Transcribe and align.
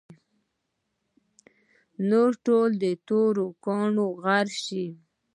نور 2.09 2.31
ټول 2.45 2.69
د 2.83 2.85
تورو 3.07 3.45
کاڼو 3.65 4.07
غر 4.23 4.47
شي. 4.63 4.87